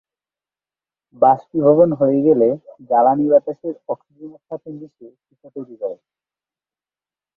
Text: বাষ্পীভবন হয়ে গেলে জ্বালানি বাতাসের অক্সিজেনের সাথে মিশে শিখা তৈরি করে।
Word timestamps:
বাষ্পীভবন 1.21 1.89
হয়ে 1.99 2.19
গেলে 2.27 2.47
জ্বালানি 2.89 3.25
বাতাসের 3.31 3.75
অক্সিজেনের 3.87 4.43
সাথে 4.49 4.69
মিশে 4.77 5.07
শিখা 5.25 5.49
তৈরি 5.55 5.75
করে। 5.81 5.97